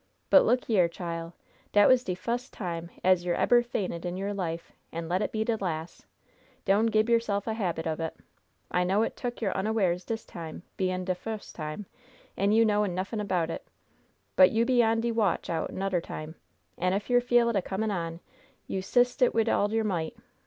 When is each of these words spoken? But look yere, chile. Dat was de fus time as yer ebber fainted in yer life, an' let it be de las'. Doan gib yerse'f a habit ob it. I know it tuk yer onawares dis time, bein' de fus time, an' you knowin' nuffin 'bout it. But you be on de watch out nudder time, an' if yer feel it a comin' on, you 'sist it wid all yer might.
But 0.31 0.45
look 0.45 0.67
yere, 0.67 0.87
chile. 0.89 1.31
Dat 1.73 1.87
was 1.87 2.03
de 2.03 2.15
fus 2.15 2.49
time 2.49 2.89
as 3.03 3.23
yer 3.23 3.35
ebber 3.35 3.61
fainted 3.61 4.03
in 4.03 4.17
yer 4.17 4.33
life, 4.33 4.71
an' 4.91 5.07
let 5.07 5.21
it 5.21 5.31
be 5.31 5.43
de 5.43 5.55
las'. 5.61 6.07
Doan 6.65 6.87
gib 6.87 7.07
yerse'f 7.07 7.45
a 7.45 7.53
habit 7.53 7.85
ob 7.85 7.99
it. 7.99 8.15
I 8.71 8.83
know 8.83 9.03
it 9.03 9.15
tuk 9.15 9.41
yer 9.41 9.53
onawares 9.53 10.03
dis 10.03 10.25
time, 10.25 10.63
bein' 10.75 11.05
de 11.05 11.13
fus 11.13 11.53
time, 11.53 11.85
an' 12.35 12.51
you 12.51 12.65
knowin' 12.65 12.95
nuffin 12.95 13.23
'bout 13.27 13.51
it. 13.51 13.67
But 14.35 14.49
you 14.49 14.65
be 14.65 14.81
on 14.81 15.01
de 15.01 15.11
watch 15.11 15.51
out 15.51 15.71
nudder 15.71 16.01
time, 16.01 16.33
an' 16.79 16.93
if 16.93 17.07
yer 17.07 17.21
feel 17.21 17.47
it 17.49 17.55
a 17.55 17.61
comin' 17.61 17.91
on, 17.91 18.21
you 18.65 18.81
'sist 18.81 19.21
it 19.21 19.35
wid 19.35 19.49
all 19.49 19.71
yer 19.71 19.83
might. 19.83 20.17